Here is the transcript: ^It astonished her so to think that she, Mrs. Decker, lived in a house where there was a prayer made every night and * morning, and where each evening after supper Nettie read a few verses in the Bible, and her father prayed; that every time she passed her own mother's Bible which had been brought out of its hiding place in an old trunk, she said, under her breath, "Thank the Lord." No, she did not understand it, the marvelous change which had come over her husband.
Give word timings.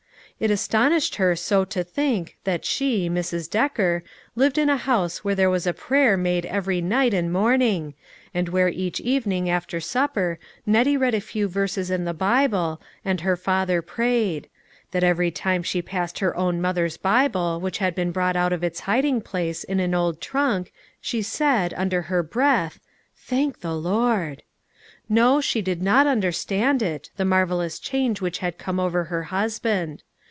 ^It 0.41 0.49
astonished 0.49 1.17
her 1.17 1.35
so 1.35 1.65
to 1.65 1.83
think 1.83 2.35
that 2.45 2.65
she, 2.65 3.07
Mrs. 3.11 3.47
Decker, 3.47 4.01
lived 4.35 4.57
in 4.57 4.71
a 4.71 4.75
house 4.77 5.23
where 5.23 5.35
there 5.35 5.51
was 5.51 5.67
a 5.67 5.71
prayer 5.73 6.17
made 6.17 6.47
every 6.47 6.81
night 6.81 7.13
and 7.13 7.31
* 7.31 7.31
morning, 7.31 7.93
and 8.33 8.49
where 8.49 8.67
each 8.67 8.99
evening 9.01 9.51
after 9.51 9.79
supper 9.79 10.39
Nettie 10.65 10.97
read 10.97 11.13
a 11.13 11.21
few 11.21 11.47
verses 11.47 11.91
in 11.91 12.05
the 12.05 12.13
Bible, 12.15 12.81
and 13.05 13.21
her 13.21 13.37
father 13.37 13.83
prayed; 13.83 14.49
that 14.89 15.03
every 15.03 15.29
time 15.29 15.61
she 15.61 15.79
passed 15.79 16.17
her 16.17 16.35
own 16.35 16.59
mother's 16.59 16.97
Bible 16.97 17.59
which 17.61 17.77
had 17.77 17.93
been 17.93 18.09
brought 18.11 18.35
out 18.35 18.51
of 18.51 18.63
its 18.63 18.79
hiding 18.79 19.21
place 19.21 19.63
in 19.63 19.79
an 19.79 19.93
old 19.93 20.19
trunk, 20.19 20.73
she 20.99 21.21
said, 21.21 21.71
under 21.77 22.01
her 22.01 22.23
breath, 22.23 22.79
"Thank 23.15 23.59
the 23.59 23.75
Lord." 23.75 24.41
No, 25.07 25.39
she 25.39 25.61
did 25.61 25.83
not 25.83 26.07
understand 26.07 26.81
it, 26.81 27.11
the 27.15 27.25
marvelous 27.25 27.77
change 27.77 28.21
which 28.21 28.39
had 28.39 28.57
come 28.57 28.79
over 28.79 29.03
her 29.03 29.25
husband. 29.25 30.01